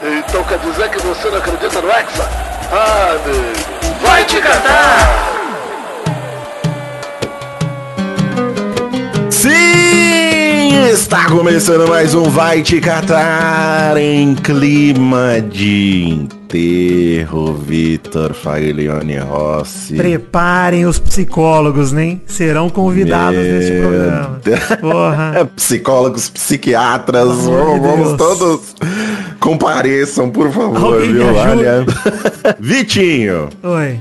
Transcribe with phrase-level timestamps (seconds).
[0.00, 2.28] Então quer dizer que você não acredita no Hexa?
[2.70, 3.98] Ah, amigo.
[4.00, 5.28] Vai te catar!
[9.28, 10.88] Sim!
[10.90, 19.94] Está começando mais um Vai Te Catar em clima de enterro, Vitor Faglione Rossi.
[19.94, 22.18] Preparem os psicólogos, né?
[22.26, 24.40] Serão convidados Meu neste programa.
[24.80, 25.50] Porra.
[25.56, 28.74] Psicólogos, psiquiatras, vamos, de vamos todos
[29.38, 31.34] compareçam, por favor, Alguém viu?
[31.34, 31.84] Olha.
[32.58, 34.00] Vitinho, Oi.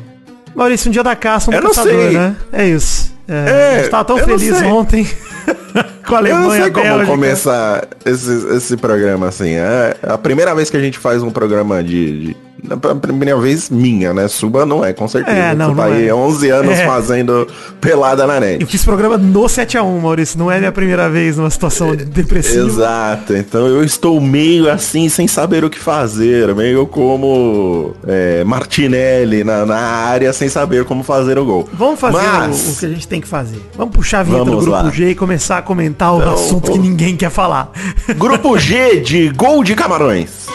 [0.56, 2.12] Maurício, um dia da caça, um Eu não caçador, sei.
[2.18, 2.36] né?
[2.52, 3.14] É isso.
[3.28, 5.08] É, É, a gente tava tão eu não feliz ontem
[6.06, 7.06] com a eu não Alemanha, sei como Bélgica.
[7.08, 9.52] começar esse, esse programa assim.
[9.56, 12.28] É a primeira vez que a gente faz um programa de.
[12.28, 14.28] de a primeira vez minha, né?
[14.28, 15.38] Suba não é, com certeza.
[15.38, 16.14] É, não, Tu tá não aí é.
[16.14, 16.86] 11 anos É.
[16.86, 17.48] fazendo
[17.80, 18.62] pelada na net.
[18.62, 20.38] Eu fiz programa no 7x1, Maurício.
[20.40, 22.68] Não é minha primeira vez numa situação depressiva.
[22.68, 29.44] Exato, então eu estou meio assim, sem saber o que fazer, meio como é, Martinelli
[29.44, 31.70] na, na área, sem saber como fazer o gol.
[31.74, 33.62] Vamos fazer Mas- o, o que a gente tem que fazer.
[33.78, 34.90] Vamos puxar a vinheta do Vamos grupo lá.
[34.92, 37.72] G e começar a comentar o Então, assunto o- que ninguém quer falar.
[38.18, 40.47] Grupo G de gol de Camarões.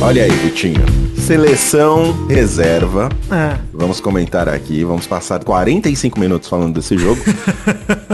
[0.00, 0.84] Olha aí, Vitinho.
[1.16, 3.08] Seleção reserva.
[3.30, 3.56] É.
[3.72, 7.22] Vamos comentar aqui, vamos passar 45 minutos falando desse jogo.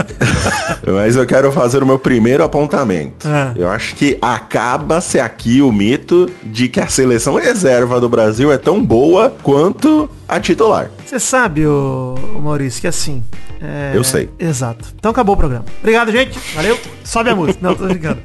[0.85, 3.27] Mas eu quero fazer o meu primeiro apontamento.
[3.27, 3.53] Ah.
[3.55, 8.57] Eu acho que acaba-se aqui o mito de que a seleção reserva do Brasil é
[8.57, 10.91] tão boa quanto a titular.
[11.09, 13.23] Você sabe, ô Maurício, que assim.
[13.59, 14.29] é- Eu sei.
[14.37, 14.93] Exato.
[14.97, 15.65] Então acabou o programa.
[15.79, 16.37] Obrigado, gente.
[16.53, 16.77] Valeu.
[17.03, 17.57] Sobe a música.
[17.61, 18.19] Não, tô brincando.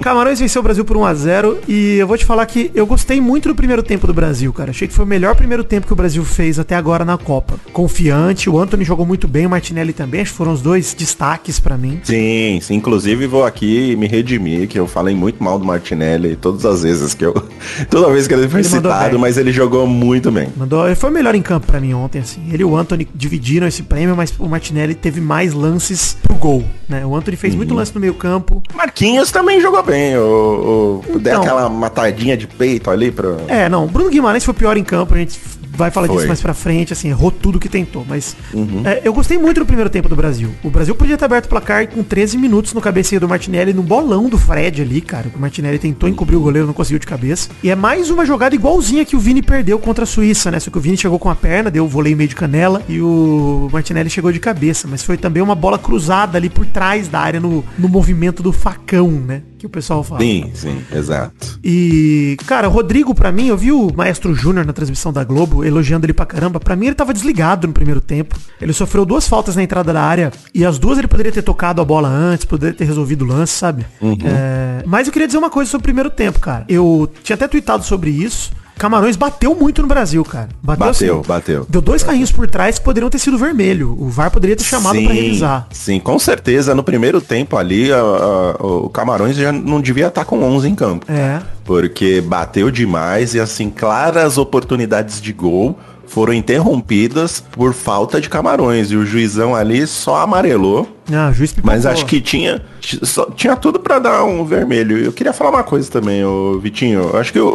[0.00, 3.48] Camarões venceu o Brasil por 1x0 e eu vou te falar que eu gostei muito
[3.50, 4.70] do primeiro tempo do Brasil, cara.
[4.70, 7.54] Achei que foi o melhor primeiro tempo que o Brasil fez até agora na Copa.
[7.72, 10.22] Confiante, o Anthony jogou muito bem, o Martinelli também.
[10.22, 12.00] Acho que foram os dois destaques pra mim.
[12.02, 12.74] Sim, sim.
[12.74, 17.12] Inclusive vou aqui me redimir, que eu falei muito mal do Martinelli todas as vezes
[17.14, 17.32] que eu.
[17.90, 20.48] Toda vez que ele foi Ele citado, mas ele jogou muito bem.
[20.56, 22.40] Mandou, ele foi o melhor em campo pra mim ontem, assim.
[22.52, 26.64] Ele e o Anthony dividiram esse prêmio, mas o Martinelli teve mais lances pro gol,
[26.88, 27.04] né?
[27.04, 27.58] O Anthony fez Uhum.
[27.58, 28.62] muito lance no meio campo.
[28.74, 30.16] Marquinhos também jogou bem.
[30.16, 31.42] O, o, deu Então.
[31.42, 33.36] aquela matadinha de peito ali pro.
[33.48, 35.38] É, não, Bruno Guimarães foi pior em campo, a gente
[35.74, 36.16] vai falar Foi.
[36.16, 38.82] disso mais pra frente, assim, errou tudo que tentou, mas Uhum.
[38.84, 40.50] é, eu gostei muito do primeiro tempo do Brasil.
[40.62, 43.82] O Brasil podia ter aberto o placar com 13 minutos no cabeceio do Martinelli, no
[43.82, 45.26] bolão do Fred ali, cara.
[45.34, 47.48] O Martinelli tentou encobrir o goleiro, não conseguiu de cabeça.
[47.62, 50.60] E é mais uma jogada igualzinha que o Vini perdeu contra a Suíça, né?
[50.60, 53.00] Só que o Vini chegou com a perna, deu o voleio meio de canela e
[53.00, 57.20] o Martinelli chegou de cabeça, mas foi também uma bola cruzada ali por trás da
[57.20, 59.42] área no, no movimento do facão, né?
[59.58, 60.20] Que o pessoal fala.
[60.20, 61.58] Sim, sim, exato.
[61.62, 65.61] E, cara, o Rodrigo, pra mim, eu vi o Maestro Júnior na transmissão da Globo,
[65.64, 66.60] elogiando ele pra caramba.
[66.60, 68.36] Pra mim, ele tava desligado no primeiro tempo.
[68.60, 70.32] Ele sofreu duas faltas na entrada da área.
[70.54, 73.52] E as duas ele poderia ter tocado a bola antes, poderia ter resolvido o lance,
[73.52, 73.86] sabe?
[74.26, 76.64] É, mas eu queria dizer uma coisa sobre o primeiro tempo, cara.
[76.68, 78.50] Eu tinha até tweetado sobre isso.
[78.78, 80.48] Camarões bateu muito no Brasil, cara.
[80.62, 81.66] Bateu, assim, bateu.
[81.68, 83.96] Deu dois carrinhos por trás que poderiam ter sido vermelho.
[83.98, 85.68] O VAR poderia ter chamado pra revisar.
[85.70, 86.74] Sim, com certeza.
[86.74, 90.74] No primeiro tempo ali, a- a- o Camarões já não devia estar com 11 em
[90.74, 91.06] campo.
[91.10, 91.40] É.
[91.64, 98.90] Porque bateu demais e assim, claras oportunidades de gol foram interrompidas por falta de Camarões.
[98.90, 100.88] E o juizão ali só amarelou.
[101.12, 101.74] Ah, o juiz pipocou.
[101.74, 102.62] Mas acho que tinha,
[103.02, 104.98] só- tinha tudo pra dar um vermelho.
[104.98, 107.10] Eu queria falar uma coisa também, ô Vitinho.
[107.12, 107.48] Eu acho que o,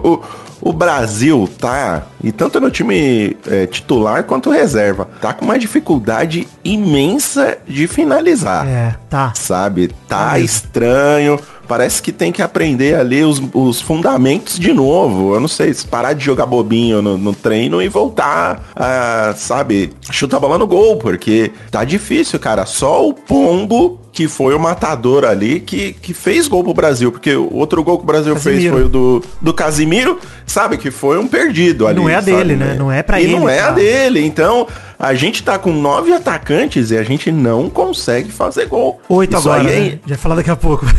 [0.62, 5.58] o, o Brasil tá, e tanto no time é, titular quanto reserva, tá com uma
[5.58, 8.68] dificuldade imensa de finalizar.
[8.68, 9.34] É, tá.
[9.36, 9.92] Sabe?
[10.08, 10.46] Tá mesmo.
[10.46, 11.40] estranho.
[11.68, 15.34] Parece que tem que aprender ali os, os fundamentos de novo.
[15.36, 19.92] Eu não sei, se parar de jogar bobinho no, no treino e voltar a, sabe,
[20.10, 22.66] chutar a bola no gol, porque tá difícil, cara.
[22.66, 27.12] Só o Pombo, que foi o matador ali, que, que fez gol pro Brasil.
[27.12, 28.76] Porque o outro gol que o Brasil fez Casimiro.
[28.76, 32.00] foi o do, do Casimiro, sabe, que foi um perdido ali.
[32.00, 32.76] não é a dele, né?
[32.80, 33.76] Não é pra e ele, não é a cara.
[33.76, 34.26] dele.
[34.26, 34.66] Então,
[35.00, 39.00] a gente tá com nove atacantes e a gente não consegue fazer gol.
[39.08, 40.00] Oito Isso agora, aí é- né?
[40.08, 40.86] Já ia falar daqui a pouco.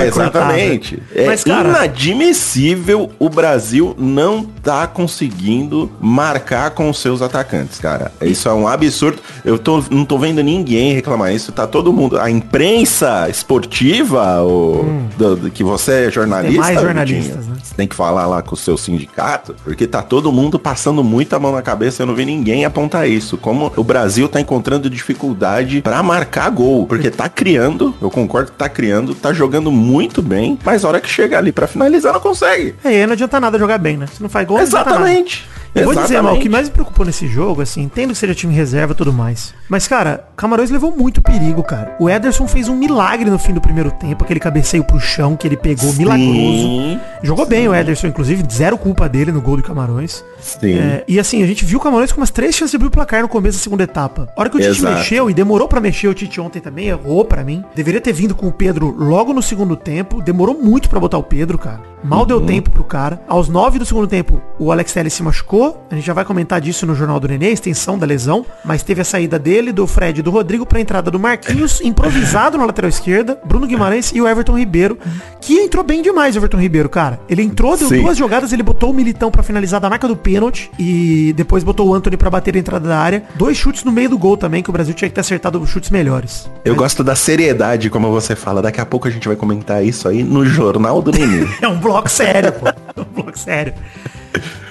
[0.00, 1.02] É, exatamente.
[1.14, 8.12] É Mas, cara, inadmissível o Brasil não tá conseguindo marcar com os seus atacantes, cara.
[8.22, 9.20] Isso é um absurdo.
[9.44, 11.52] Eu tô, não tô vendo ninguém reclamar isso.
[11.52, 12.18] Tá todo mundo.
[12.18, 14.84] A imprensa esportiva, o,
[15.16, 16.52] do- do- que você é jornalista.
[16.52, 17.56] Demais Vitinho, jornalistas, né?
[17.62, 21.38] Você tem que falar lá com o seu sindicato, porque tá todo mundo passando muita
[21.38, 22.02] mão na cabeça.
[22.02, 23.36] Eu não vi ninguém apontar isso.
[23.36, 28.56] Como o Brasil tá encontrando dificuldade pra marcar gol, porque tá criando, eu concordo que
[28.58, 32.20] tá criando, tá jogando muito bem, mas a hora que chega ali pra finalizar não
[32.20, 32.74] consegue.
[32.84, 34.06] É, e aí não adianta nada jogar bem, né?
[34.12, 34.64] Se não faz gol, não.
[34.64, 35.48] Exatamente.
[35.74, 38.34] Eu vou dizer, mal, o que mais me preocupou nesse jogo, assim, entendo que seja
[38.34, 39.54] time reserva e tudo mais.
[39.68, 41.94] Mas, cara, Camarões levou muito perigo, cara.
[42.00, 45.46] O Ederson fez um milagre no fim do primeiro tempo, aquele cabeceio pro chão que
[45.46, 46.30] ele pegou milagroso.
[46.32, 50.24] Sim, Jogou bem o Ederson, inclusive, zero culpa dele no gol do Camarões.
[50.40, 50.74] sim.
[50.78, 52.90] É, e assim, a gente viu o Camarões com umas três chances de abrir o
[52.90, 54.28] placar no começo da segunda etapa.
[54.36, 54.96] A hora que o Tite Exato.
[54.96, 57.64] mexeu, e demorou pra mexer, o Tite ontem também errou pra mim.
[57.74, 60.20] Deveria ter vindo com o Pedro logo no segundo tempo.
[60.22, 61.80] Demorou muito pra botar o Pedro, cara.
[62.02, 62.26] Mal Uhum.
[62.26, 63.20] deu tempo pro cara.
[63.28, 65.59] Aos nove do segundo tempo, o Alex Telles se machucou.
[65.90, 68.44] A gente já vai comentar disso no Jornal do Nenê, a extensão da lesão.
[68.64, 72.56] Mas teve a saída dele, do Fred e do Rodrigo pra entrada do Marquinhos, improvisado
[72.58, 74.98] na lateral esquerda, Bruno Guimarães e o Everton Ribeiro,
[75.40, 77.20] que entrou bem demais o Everton Ribeiro, cara.
[77.28, 78.02] Ele entrou, deu Sim.
[78.02, 81.88] duas jogadas, ele botou o Militão pra finalizar da marca do pênalti e depois botou
[81.88, 83.24] o Anthony pra bater a entrada da área.
[83.34, 85.90] Dois chutes no meio do gol também, que o Brasil tinha que ter acertado chutes
[85.90, 86.50] melhores.
[86.64, 88.62] Eu gosto da seriedade, como você fala.
[88.62, 91.46] Daqui a pouco a gente vai comentar isso aí no Jornal do Nenê.
[91.60, 92.68] É um bloco sério, pô.
[92.68, 93.74] É um bloco sério.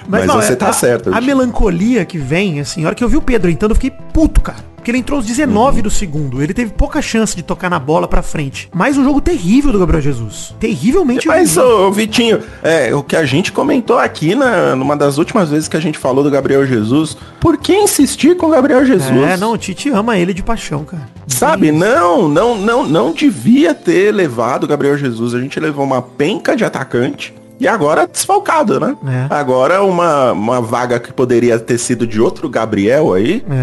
[0.08, 3.16] Mas você tá a, certo, A melancolia que vem, assim, a hora que eu vi
[3.16, 4.70] o Pedro entrando, eu fiquei puto, cara.
[4.74, 5.82] Porque ele entrou aos 19 Uhum.
[5.82, 6.42] do segundo.
[6.42, 8.66] Ele teve pouca chance de tocar na bola pra frente.
[8.74, 10.54] Mas um jogo terrível do Gabriel Jesus.
[10.58, 11.66] Terrivelmente Mas, ruim.
[11.66, 15.76] ô, Vitinho, é, o que a gente comentou aqui na, numa das últimas vezes que
[15.76, 19.28] a gente falou do Gabriel Jesus, por que insistir com o Gabriel Jesus?
[19.28, 21.06] É, não, o Tite ama ele de paixão, cara.
[21.26, 25.34] Sabe, não, não, não, não devia ter levado o Gabriel Jesus.
[25.34, 28.96] A gente levou uma penca de atacante e agora desfalcado, né?
[29.06, 29.26] É.
[29.34, 33.54] Agora uma, uma vaga que poderia ter sido de outro Gabriel aí, É.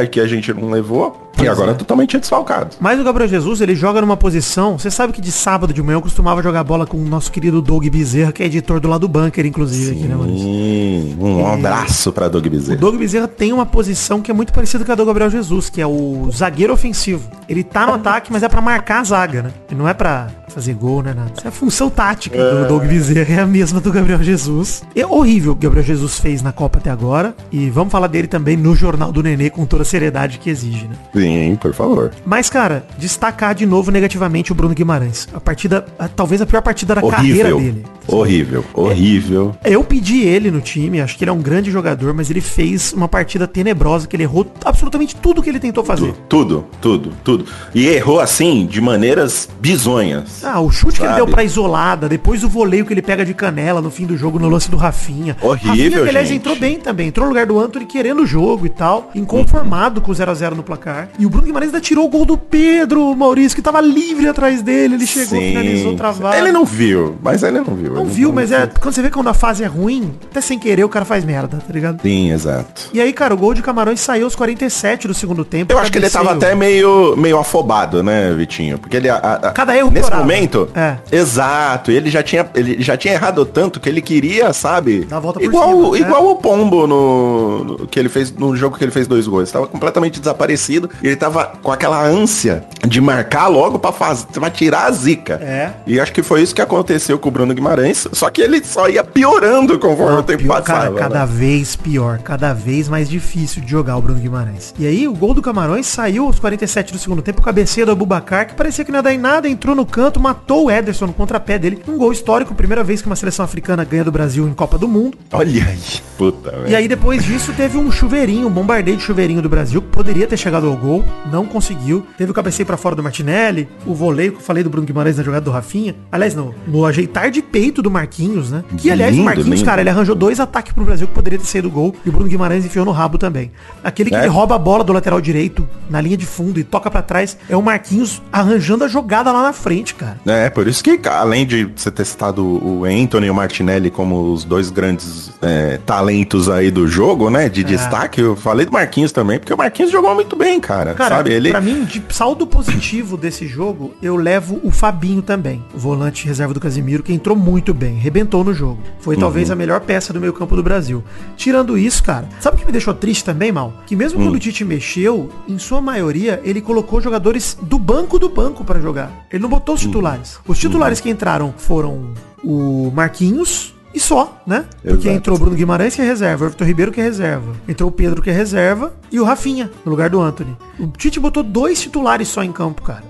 [0.00, 0.06] né?
[0.06, 1.25] Que a gente não levou.
[1.36, 1.74] E Pois agora é.
[1.74, 2.76] totalmente desfalcado.
[2.80, 4.78] Mas o Gabriel Jesus, ele joga numa posição.
[4.78, 7.60] Você sabe que de sábado de manhã eu costumava jogar bola com o nosso querido
[7.60, 10.40] Doug Bezerra, que é editor do lado do bunker, inclusive, aqui, né, Maurício?
[10.40, 12.78] Sim, um abraço pra Doug O Bezerra.
[12.78, 15.80] Doug Bezerra tem uma posição que é muito parecida com a do Gabriel Jesus, que
[15.80, 17.28] é o zagueiro ofensivo.
[17.48, 19.50] Ele tá no ataque, mas é pra marcar a zaga, né?
[19.70, 21.12] E não é pra fazer gol, né?
[21.14, 21.32] Nada.
[21.36, 24.82] Essa é a função tática do Doug Bezerra, é a mesma do Gabriel Jesus.
[24.94, 27.34] É horrível o que o Gabriel Jesus fez na Copa até agora.
[27.52, 30.86] E vamos falar dele também no Jornal do Nenê com toda a seriedade que exige,
[30.86, 30.96] né?
[31.12, 31.25] Sim,
[31.60, 32.12] por favor.
[32.24, 35.28] Mas, cara, destacar de novo negativamente o Bruno Guimarães.
[35.34, 37.58] A partida, a- talvez a pior partida da carreira Horrível.
[37.58, 37.84] dele.
[38.08, 39.56] Horrível, horrível.
[39.64, 42.92] Eu pedi ele no time, acho que ele é um grande jogador, mas ele fez
[42.92, 46.14] uma partida tenebrosa, que ele errou absolutamente tudo que ele tentou fazer.
[46.28, 47.46] Tudo, tudo, tudo.
[47.74, 50.44] E errou assim, de maneiras bizonhas.
[50.44, 51.24] Ah, o chute que ele Sabe?
[51.24, 54.38] deu pra isolada, depois o voleio que ele pega de canela no fim do jogo
[54.38, 55.36] no lance do Rafinha.
[55.40, 56.36] Horrível, Rafinha, que, aliás, gente.
[56.38, 57.08] entrou bem também.
[57.08, 60.62] Entrou no lugar do Anthony querendo o jogo e tal, inconformado com o 0x0 no
[60.62, 61.08] placar.
[61.18, 64.60] E o Bruno Guimarães ainda tirou o gol do Pedro, Maurício, que tava livre atrás
[64.62, 64.94] dele.
[64.96, 66.36] Ele chegou, finalizou, travado.
[66.36, 67.94] Ele não viu, mas ele não viu.
[67.94, 70.58] Não Ele viu, mas é quando você vê quando a fase é ruim, até sem
[70.58, 72.00] querer o cara faz merda, tá ligado?
[72.02, 72.90] Sim, exato.
[72.92, 75.72] E aí, cara, o gol de Camarões saiu aos 47 do segundo tempo.
[75.72, 78.78] Eu acho que ele tava até meio, meio afobado, né, Vitinho?
[78.78, 79.08] Porque ele...
[79.08, 80.22] a- a- Cada erro Nesse piorava.
[80.22, 80.68] momento...
[80.74, 80.96] É.
[81.10, 81.90] Exato.
[81.90, 85.04] Ele já, tinha, ele já tinha errado tanto que ele queria, sabe?
[85.04, 85.98] Dar a volta por igual, cima, né?
[85.98, 89.50] igual o Pombo no, no- que ele fez no jogo que ele fez dois gols.
[89.50, 90.90] Tava completamente desaparecido.
[91.06, 95.34] Ele tava com aquela ânsia de marcar logo pra, fazer, pra tirar a zica.
[95.34, 95.72] É.
[95.86, 98.06] E acho que foi isso que aconteceu com o Bruno Guimarães.
[98.12, 100.94] Só que ele só ia piorando conforme o tempo Pior, passava.
[100.94, 101.26] cara, cada né?
[101.26, 104.74] vez pior, cada vez mais difícil de jogar o Bruno Guimarães.
[104.78, 108.46] E aí o gol do Camarões saiu aos 47 do segundo tempo, cabeceio do Abubacar,
[108.46, 111.12] que parecia que não ia dar em nada, entrou no canto, matou o Ederson no
[111.12, 111.82] contrapé dele.
[111.88, 114.88] Um gol histórico, primeira vez que uma seleção africana ganha do Brasil em Copa do
[114.88, 115.18] Mundo.
[115.32, 115.78] Olha aí.
[116.16, 116.68] Puta, velho.
[116.68, 120.26] E aí depois disso teve um chuveirinho, um bombardeio de chuveirinho do Brasil, que poderia
[120.26, 120.95] ter chegado ao gol,
[121.30, 122.06] não conseguiu.
[122.16, 125.16] Teve o cabeceio pra fora do Martinelli, o voleio que eu falei do Bruno Guimarães
[125.16, 125.94] na jogada do Rafinha.
[126.10, 128.64] Aliás, no, no ajeitar de peito do Marquinhos, né?
[128.76, 129.64] Que aliás, Lindo, o Marquinhos, lindo.
[129.64, 132.28] cara, ele arranjou dois ataques pro Brasil que poderia ter saído gol e o Bruno
[132.28, 133.50] Guimarães enfiou no rabo também.
[133.82, 134.26] Aquele que É.
[134.26, 137.56] rouba a bola do lateral direito na linha de fundo e toca pra trás é
[137.56, 140.18] o Marquinhos arranjando a jogada lá na frente, cara.
[140.26, 144.32] É, por isso que, além de você ter citado o Anthony e o Martinelli como
[144.32, 147.48] os dois grandes é, talentos aí do jogo, né?
[147.48, 150.85] De destaque, eu falei do Marquinhos também, porque o Marquinhos jogou muito bem, cara.
[150.94, 151.32] Cara, sabe?
[151.32, 151.50] Ele.
[151.50, 156.54] pra mim, de saldo positivo desse jogo, eu levo o Fabinho também, o volante reserva
[156.54, 158.80] do Casimiro, que entrou muito bem, rebentou no jogo.
[159.00, 161.02] Foi talvez a melhor peça do meio campo do Brasil.
[161.36, 163.72] Tirando isso, cara, sabe o que me deixou triste também, Mal?
[163.86, 168.28] Que mesmo quando o Tite mexeu, em sua maioria, ele colocou jogadores do banco do
[168.28, 169.26] banco pra jogar.
[169.30, 170.38] Ele não botou os titulares.
[170.46, 172.12] Os titulares que entraram foram
[172.42, 174.66] o Marquinhos, e só, né?
[174.82, 175.16] Porque Exato.
[175.16, 177.92] entrou o Bruno Guimarães que é reserva, o Everton Ribeiro que é reserva, entrou o
[177.92, 180.54] Pedro que é reserva e o Rafinha no lugar do Anthony.
[180.78, 183.02] O Tite botou dois titulares só em campo, cara.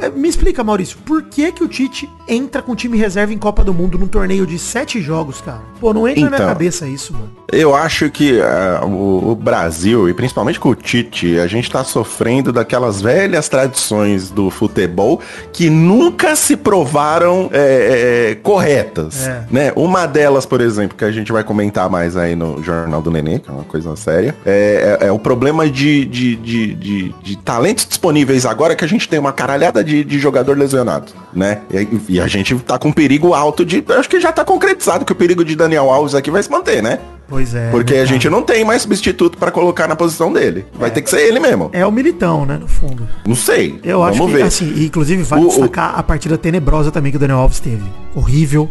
[0.00, 3.62] É, Me explica, Maurício, por que que o Tite entra com time reserva em Copa
[3.62, 5.60] do Mundo num torneio de sete jogos, cara?
[5.80, 6.48] Pô, não entra na minha Então.
[6.48, 7.30] cabeça isso, mano.
[7.52, 11.84] Eu acho que ah, o, o Brasil, e principalmente com o Tite, a gente tá
[11.84, 15.20] sofrendo daquelas velhas tradições do futebol
[15.52, 19.28] que nunca se provaram é, é, corretas.
[19.28, 19.44] É.
[19.50, 19.72] Né?
[19.76, 23.10] Uma delas delas, por exemplo, que a gente vai comentar mais aí no Jornal do
[23.10, 27.14] Nenê, que é uma coisa séria, é, é, é o problema de, de, de, de,
[27.22, 31.60] de talentos disponíveis agora que a gente tem uma caralhada de, de jogador lesionado, né?
[31.70, 33.84] E, e a gente tá com perigo alto de.
[33.88, 36.82] Acho que já tá concretizado que o perigo de Daniel Alves aqui vai se manter,
[36.82, 36.98] né?
[37.32, 37.70] Pois é.
[37.70, 40.66] Porque a gente não tem mais substituto pra colocar na posição dele.
[40.78, 41.70] Vai ter que ser ele mesmo.
[41.72, 43.08] É o militão, né, no fundo.
[43.26, 43.80] Não sei.
[43.82, 44.42] Eu Vamos acho que, ver.
[44.42, 47.58] assim, e, inclusive vai O- o- destacar a partida tenebrosa também que o Daniel Alves
[47.58, 47.84] teve.
[48.14, 48.68] Horrível.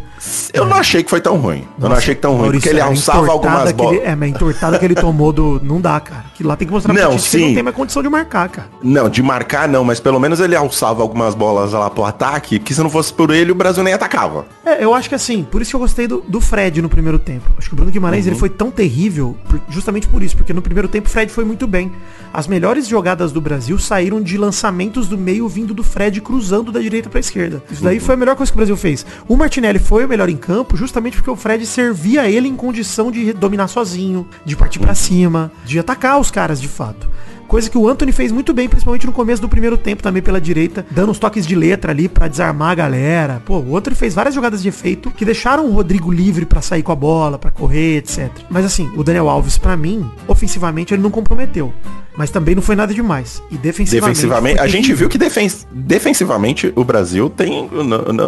[0.53, 1.67] Eu não achei que foi tão ruim.
[1.81, 2.41] eu não achei que tão ruim.
[2.43, 3.99] Maurício, porque ele alçava algumas que ele- bolas.
[4.03, 5.59] É, mas a entortada que ele tomou do...
[5.63, 6.25] Não dá, cara.
[6.35, 7.47] Que lá tem que mostrar Não, pra gente que sim.
[7.47, 8.67] não tem mais condição de marcar, cara.
[8.83, 12.73] Não, de marcar não, mas pelo menos ele alçava algumas bolas lá pro ataque, que
[12.75, 14.45] se não fosse por ele, o Brasil nem atacava.
[14.63, 17.17] É, eu acho que assim, por isso que eu gostei do, do Fred no primeiro
[17.17, 17.49] tempo.
[17.57, 18.31] Acho que o Bruno Guimarães Uhum.
[18.33, 19.37] ele foi tão terrível,
[19.69, 21.91] justamente por isso, porque no primeiro tempo o Fred foi muito bem.
[22.33, 26.79] As melhores jogadas do Brasil saíram de lançamentos do meio vindo do Fred cruzando da
[26.79, 27.63] direita pra esquerda.
[27.71, 27.89] Isso Uhum.
[27.89, 29.05] daí foi a melhor coisa que o Brasil fez.
[29.27, 33.11] O Martinelli foi o melhor em campo, justamente porque o Fred servia ele em condição
[33.11, 34.85] de dominar sozinho, de partir Uhum.
[34.85, 37.09] pra cima, de atacar os caras de fato.
[37.51, 40.39] Coisa que o Anthony fez muito bem, principalmente no começo do primeiro tempo, também pela
[40.39, 43.43] direita, dando uns toques de letra ali pra desarmar a galera.
[43.45, 46.81] Pô, o Anthony fez várias jogadas de efeito que deixaram o Rodrigo livre pra sair
[46.81, 48.31] com a bola, pra correr, etc.
[48.49, 51.73] Mas assim, o Daniel Alves, pra mim, ofensivamente ele não comprometeu.
[52.15, 53.41] Mas também não foi nada demais.
[53.49, 54.15] E defensivamente.
[54.15, 57.69] Defensivamente, a gente viu que defen defensivamente o Brasil tem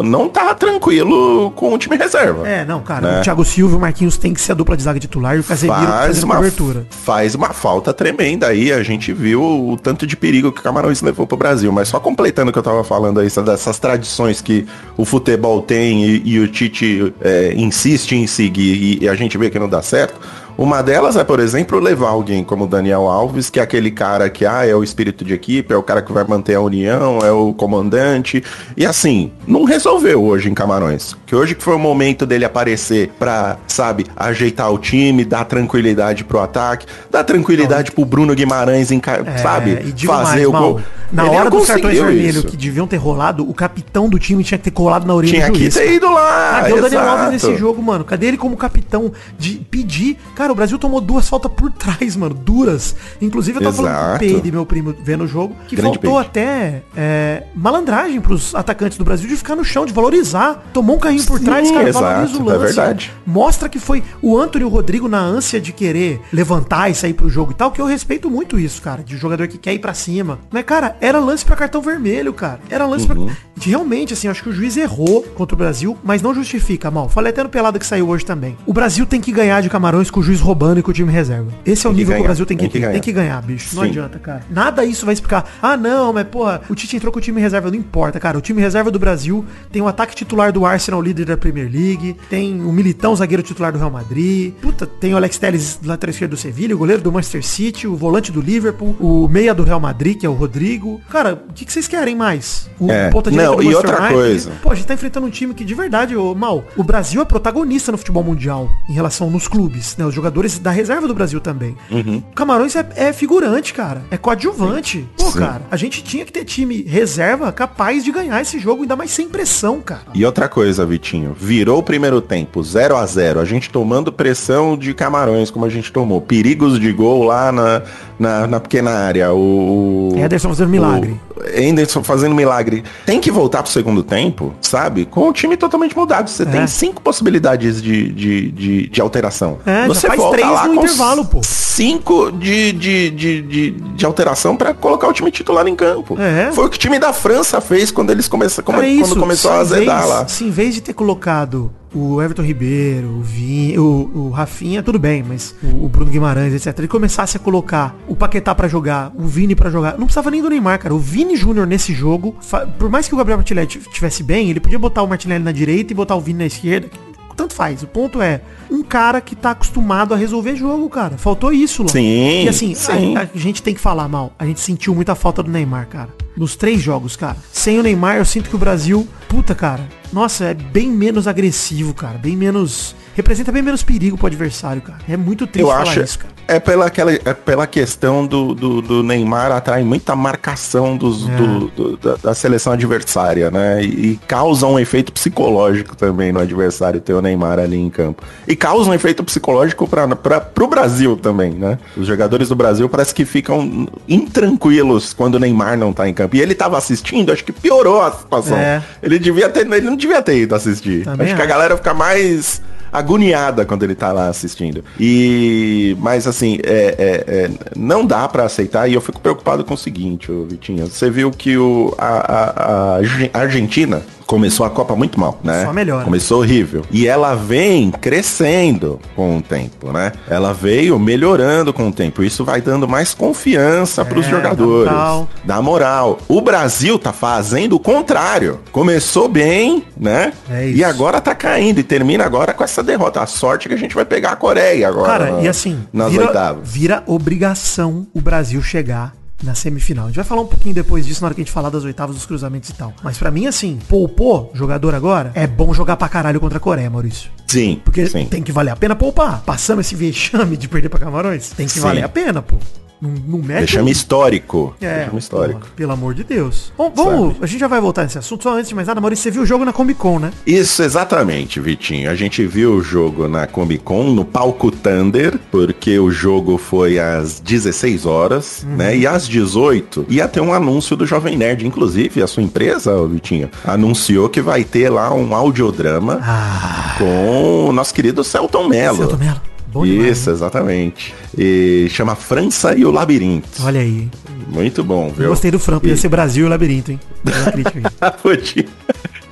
[0.04, 2.48] não tá tranquilo com o time reserva.
[2.48, 3.20] É, não, cara, Né?
[3.20, 5.40] o Thiago Silva e o Marquinhos tem que ser a dupla de zaga titular e
[5.40, 6.86] o Casemiro Faz uma, cobertura.
[6.90, 8.72] faz uma falta tremenda aí.
[8.72, 11.70] A gente viu o tanto de perigo que o Camarões levou pro Brasil.
[11.72, 16.04] Mas só completando o que eu tava falando aí, dessas tradições que o futebol tem
[16.04, 19.68] e, e o Tite é, insiste em seguir e, e a gente vê que não
[19.68, 20.18] dá certo.
[20.56, 24.28] Uma delas é, por exemplo, levar alguém como o Daniel Alves, que é aquele cara
[24.30, 27.18] que ah, é o espírito de equipe, é o cara que vai manter a união,
[27.20, 28.42] é o comandante.
[28.76, 31.16] E assim, não resolveu hoje em Camarões.
[31.26, 36.24] Que hoje que foi o momento dele aparecer pra, sabe, ajeitar o time, dar tranquilidade
[36.24, 40.80] pro ataque, dar tranquilidade pro Bruno Guimarães, enca- É, sabe, e fazer mais, o gol.
[41.12, 44.42] Na Ele hora não dos cartões vermelhos que deviam ter rolado, o capitão do time
[44.42, 45.74] tinha que ter colado na orelha Tinha do que juiz.
[45.74, 45.92] ter cara.
[45.94, 46.60] ido lá.
[46.60, 47.00] Cadê o Daniel.
[47.08, 48.04] Alves nesse jogo, mano?
[48.04, 50.18] Cadê ele como capitão de pedir?
[50.34, 52.34] Cara, o Brasil tomou duas faltas por trás, mano.
[52.34, 52.96] Duras.
[53.22, 54.18] Inclusive, eu tava falando o Exato.
[54.18, 56.26] Peide, meu primo, vendo o jogo, que Grande faltou Peide.
[56.28, 60.64] até é, malandragem pros atacantes do Brasil de ficar no chão, de valorizar.
[60.72, 62.64] Tomou um carrinho por Sim, trás, cara, exato, valoriza o é lance.
[62.74, 63.12] verdade.
[63.26, 67.14] Mostra que foi o Antônio e o Rodrigo na ânsia de querer levantar e sair
[67.14, 69.78] pro jogo e tal, que eu respeito muito isso, cara, de jogador que quer ir
[69.78, 70.38] pra cima.
[70.50, 72.60] Mas, cara, era lance pra cartão vermelho, cara.
[72.70, 73.26] Era lance Uhum.
[73.26, 73.34] pra...
[73.60, 77.08] Realmente, assim, acho que o juiz errou contra o Brasil, mas não justifica, mal.
[77.08, 78.56] Falei até no pelado que saiu hoje também.
[78.66, 81.10] O Brasil tem que ganhar de Camarões com o juiz roubando e com o time
[81.10, 81.48] reserva.
[81.64, 82.80] Esse é o Tem que nível que, o ganhar, Brasil tem que, tem que ter.
[82.80, 82.92] ganhar.
[82.92, 83.53] Tem que ganhar, bicho.
[83.72, 83.88] Não Sim.
[83.90, 84.42] adianta, cara.
[84.50, 85.44] Nada isso vai explicar.
[85.62, 87.70] Ah, não, mas porra, o Tite entrou com o time reserva.
[87.70, 88.36] Não importa, cara.
[88.38, 92.16] O time reserva do Brasil tem o ataque titular do Arsenal, líder da Premier League.
[92.28, 94.52] Tem o Militão, zagueiro titular do Real Madrid.
[94.54, 97.96] Puta, tem o Alex Telles, lateral esquerdo do Sevilha, o goleiro do Manchester City, o
[97.96, 101.00] volante do Liverpool, o meia do Real Madrid, que é o Rodrigo.
[101.10, 102.68] Cara, o que, que vocês querem mais?
[102.78, 104.14] O É, ponta direita não, do e outra United?
[104.14, 104.52] coisa.
[104.62, 107.24] Pô, a gente tá enfrentando um time que, de verdade, ô, Mal, o Brasil é
[107.24, 110.04] protagonista no futebol mundial em relação nos clubes, né?
[110.04, 111.76] Os jogadores da reserva do Brasil também.
[111.90, 112.18] Uhum.
[112.18, 114.02] O Camarões é, é figurante, cara.
[114.10, 115.06] É coadjuvante.
[115.16, 115.38] Pô, Sim.
[115.38, 119.10] cara, a gente tinha que ter time reserva capaz de ganhar esse jogo, ainda mais
[119.10, 120.02] sem pressão, cara.
[120.14, 124.76] E outra coisa, Vitinho, virou o primeiro tempo, 0 a 0 a gente tomando pressão
[124.76, 127.82] de camarões, como a gente tomou, perigos de gol lá na,
[128.18, 130.12] na, na pequena área, o...
[130.14, 131.18] o- Ederson fazendo milagre.
[131.33, 132.84] o Anderson fazendo milagre.
[133.06, 135.04] Tem que voltar pro segundo tempo, sabe?
[135.04, 136.28] Com o time totalmente mudado.
[136.30, 136.46] Você É.
[136.46, 139.58] tem cinco possibilidades de, de, de, de alteração.
[139.66, 141.40] É, Você faz volta três lá no com intervalo, pô.
[141.42, 146.16] Cinco de, de, de, de, de alteração pra colocar o time titular em campo.
[146.20, 146.52] É.
[146.52, 149.50] Foi o que o time da França fez quando eles começaram, Cara, é quando começou
[149.50, 150.28] a se em azedar vez- lá.
[150.28, 154.98] Se em vez de ter colocado o Everton Ribeiro, o Vin, o, o Rafinha, tudo
[154.98, 156.78] bem, mas o, o Bruno Guimarães, etc.
[156.78, 159.92] Ele começasse a colocar o Paquetá pra jogar, o Vini pra jogar.
[159.92, 160.94] Não precisava nem do Neymar, cara.
[160.94, 162.34] O Vini Júnior nesse jogo,
[162.78, 165.92] por mais que o Gabriel Martinelli tivesse bem, ele podia botar o Martinelli na direita
[165.92, 166.88] e botar o Vini na esquerda.
[167.36, 167.82] Tanto faz.
[167.82, 171.18] O ponto é, um cara que tá acostumado a resolver jogo, cara.
[171.18, 171.88] Faltou isso, lá.
[171.88, 173.16] Sim, E assim, sim.
[173.16, 174.32] a- a gente tem que falar mal.
[174.38, 176.10] A gente sentiu muita falta do Neymar, cara.
[176.36, 177.36] Nos três jogos, cara.
[177.52, 179.82] Sem o Neymar, eu sinto que o Brasil, puta, cara.
[180.12, 182.18] Nossa, é bem menos agressivo, cara.
[182.18, 182.94] Bem menos.
[183.14, 184.98] Representa bem menos perigo pro adversário, cara.
[185.08, 186.34] É muito triste Eu falar acho isso, cara.
[186.48, 191.36] é pela, aquela, é pela questão do, do, do Neymar atrai muita marcação dos, É.
[191.36, 193.82] do, do- da, da seleção adversária, né?
[193.84, 198.22] E, e causa um efeito psicológico também no adversário ter o Neymar ali em campo.
[198.48, 201.78] E causa um efeito psicológico para pro Brasil também, né?
[201.96, 206.23] Os jogadores do Brasil parece que ficam intranquilos quando o Neymar não tá em campo.
[206.32, 208.56] E ele tava assistindo, acho que piorou a situação.
[208.56, 208.82] É.
[209.02, 211.04] Ele devia ter, ele não devia ter ido assistir.
[211.04, 212.62] Também acho que a galera fica mais
[212.94, 214.84] agoniada quando ele tá lá assistindo.
[215.00, 219.74] E, mas assim, é, é, é, não dá pra aceitar e eu fico preocupado com
[219.74, 220.86] o seguinte, ô, Vitinho.
[220.86, 223.00] Você viu que o, a, a,
[223.34, 225.64] a Argentina começou a Copa muito mal, né?
[225.64, 226.04] Só melhora.
[226.04, 226.82] Começou horrível.
[226.90, 230.12] E ela vem crescendo com o tempo, né?
[230.28, 232.22] Ela veio melhorando com o tempo.
[232.22, 234.86] Isso vai dando mais confiança pros É, jogadores.
[234.90, 235.28] dá moral.
[235.44, 236.18] Dá moral.
[236.28, 238.60] O Brasil tá fazendo o contrário.
[238.72, 240.32] Começou bem, né?
[240.50, 241.78] É e agora tá caindo.
[241.78, 243.20] E termina agora com essa derrota.
[243.20, 245.06] A sorte é que a gente vai pegar a Coreia agora.
[245.06, 246.68] Cara, na- e assim, Nas vira, oitavas.
[246.68, 249.12] vira obrigação o Brasil chegar
[249.44, 250.04] na semifinal.
[250.04, 251.84] A gente vai falar um pouquinho depois disso na hora que a gente falar das
[251.84, 252.92] oitavas, dos cruzamentos e tal.
[253.02, 256.90] Mas pra mim, assim, poupou jogador agora, é bom jogar pra caralho contra a Coreia,
[256.90, 257.30] Maurício.
[257.46, 257.80] Sim.
[257.84, 258.26] Porque sim.
[258.26, 259.42] tem que valer a pena poupar.
[259.44, 261.80] Passamos esse vexame de perder pra Camarões, tem que Sim.
[261.80, 262.56] valer a pena, pô.
[263.04, 264.74] Não, não mete Vexame um- histórico.
[264.80, 265.60] É, Vexame histórico.
[265.60, 266.72] porra, pelo amor de Deus.
[266.76, 267.44] Bom, vamos, Sabe?
[267.44, 268.42] a gente já vai voltar nesse assunto.
[268.44, 270.32] Só antes de mais nada, Maurício, você viu o jogo na Comic Con, né?
[270.46, 272.10] Isso, exatamente, Vitinho.
[272.10, 276.98] A gente viu o jogo na Comic Con, no palco Thunder, porque o jogo foi
[276.98, 278.76] às 16 horas, Uhum.
[278.76, 278.96] né?
[278.96, 281.66] E às 18 ia ter um anúncio do Jovem Nerd.
[281.66, 287.72] Inclusive, a sua empresa, Vitinho, anunciou que vai ter lá um audiodrama Ah, com o
[287.72, 288.96] nosso querido Celton Mello.
[288.98, 289.40] Celton Mello.
[289.74, 291.12] Bom demais, Isso, exatamente.
[291.36, 293.48] E chama França e o Labirinto.
[293.60, 294.08] Olha aí.
[294.46, 295.24] Muito bom, viu?
[295.24, 297.00] Eu gostei do Franco, ia ser Brasil e Labirinto, hein?
[298.22, 298.66] Podia.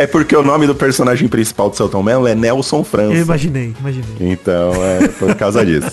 [0.02, 3.14] É porque o nome do personagem principal do Celton Mello é Nelson França.
[3.14, 4.32] Eu imaginei, imaginei.
[4.32, 5.92] Então, é por causa disso.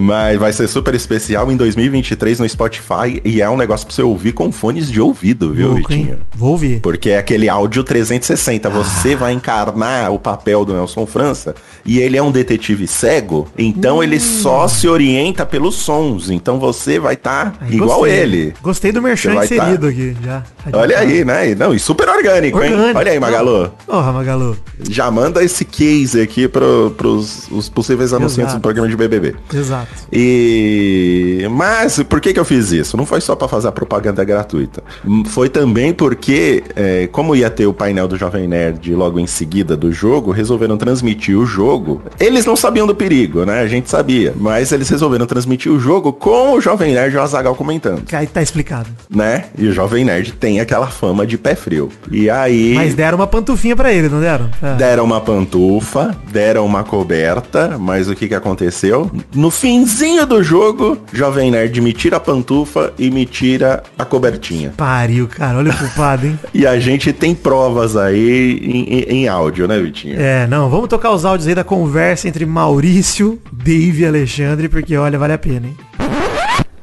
[0.00, 4.02] Mas vai ser super especial em 2023 no Spotify e é um negócio pra você
[4.02, 5.98] ouvir com fones de ouvido, viu, Louco, hein?
[5.98, 6.18] Vitinho?
[6.34, 6.80] Vou ouvir.
[6.80, 8.70] Porque é aquele áudio 360.
[8.70, 14.02] Você vai encarnar o papel do Nelson França e ele é um detetive cego, então
[14.02, 16.30] ele só se orienta pelos sons.
[16.30, 18.18] Então você vai estar Aí, igual gostei.
[18.18, 18.54] ele.
[18.62, 20.42] Gostei do merchan vai inserido aqui, já.
[20.72, 21.50] Olha aí, né?
[21.50, 22.72] E Não, e super orgânico, hein?
[22.72, 22.98] Orgânico.
[22.98, 23.70] Olha aí, Magalu.
[23.86, 24.56] Porra, Magalu.
[24.90, 28.58] Já manda esse case aqui pros os possíveis anunciantes Exato.
[28.58, 29.34] do programa de BBB.
[29.52, 29.88] Exato.
[30.12, 32.96] E mas por que que eu fiz isso?
[32.96, 34.82] Não foi só pra fazer a propaganda gratuita.
[35.26, 39.76] Foi também porque é, como ia ter o painel do Jovem Nerd logo em seguida
[39.76, 42.02] do jogo, resolveram transmitir o jogo.
[42.18, 43.60] Eles não sabiam do perigo, né?
[43.60, 47.22] A gente sabia, mas eles resolveram transmitir o jogo com o Jovem Nerd e o
[47.22, 48.88] Azagal comentando, Que Aí tá explicado.
[49.10, 49.46] né?
[49.58, 51.90] E o Jovem Nerd tem aquela fama de pé frio.
[52.10, 54.50] E aí Mas deram uma pantufinha pra ele, não deram?
[54.62, 54.74] É.
[54.74, 59.08] Deram uma pantufa, deram uma coberta, mas o que que aconteceu?
[59.34, 64.72] No finzinho do jogo, Jovem Nerd me tira a pantufa e me tira a cobertinha.
[64.76, 65.58] Pariu, cara.
[65.58, 66.38] Olha o culpado, hein?
[66.52, 70.18] E a gente tem provas aí em, em- em áudio, né, Vitinho?
[70.20, 74.96] É, não, vamos tocar os áudios aí da conversa entre Maurício, Dave e Alexandre, porque
[74.96, 75.76] olha, vale a pena, hein?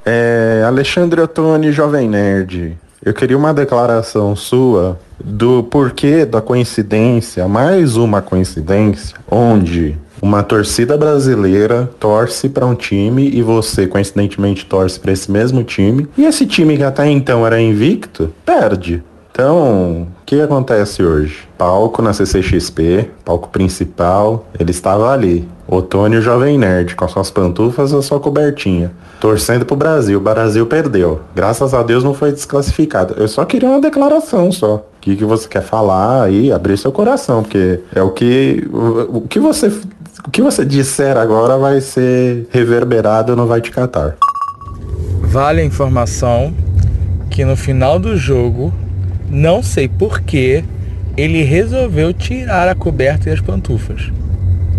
[0.05, 2.77] É, Alexandre Ottoni, Jovem Nerd.
[3.05, 10.97] Eu queria uma declaração sua do porquê da coincidência, mais uma coincidência, onde uma torcida
[10.97, 16.45] brasileira torce para um time e você coincidentemente torce para esse mesmo time e esse
[16.45, 19.03] time que até então era invicto perde.
[19.33, 21.49] Então, o que acontece hoje?
[21.57, 25.49] Palco na CCXP, palco principal, ele estava ali.
[25.67, 28.91] Otônio Jovem Nerd, com suas pantufas e a sua cobertinha.
[29.19, 30.19] Torcendo pro Brasil.
[30.19, 31.21] O Brasil perdeu.
[31.33, 33.15] Graças a Deus não foi desclassificado.
[33.17, 34.75] Eu só queria uma declaração só.
[34.75, 38.69] O que, que você quer falar aí, abrir seu coração, porque é o que.
[38.71, 39.67] O, que você.
[40.27, 44.15] O que você disser agora vai ser reverberado no Vai Te Catar.
[45.21, 46.53] Vale a informação
[47.31, 48.71] que no final do jogo,
[49.33, 50.63] não sei porquê,
[51.17, 54.11] ele resolveu tirar a coberta e as pantufas.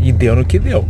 [0.01, 0.87] E deu no que deu.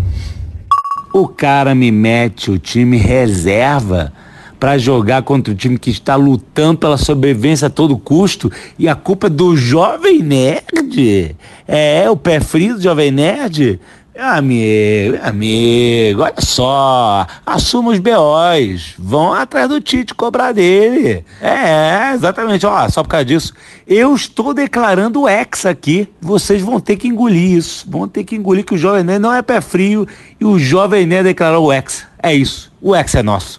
[1.14, 4.12] O cara me mete o time reserva
[4.61, 8.94] pra jogar contra o time que está lutando pela sobrevivência a todo custo e a
[8.94, 11.37] culpa é do Jovem Nerd.
[11.66, 13.81] É, o pé frio do Jovem Nerd.
[14.16, 21.24] Amigo, amigo, olha só, assuma os BOs, vão atrás do Tite cobrar dele.
[21.40, 23.53] É, exatamente, ó, só por causa disso.
[23.85, 28.37] Eu estou declarando o ex aqui, vocês vão ter que engolir isso, vão ter que
[28.37, 30.07] engolir que o Jovem Nerd não é pé frio
[30.40, 32.07] e o Jovem Nerd declarou o ex.
[32.22, 33.57] É isso, o ex é nosso.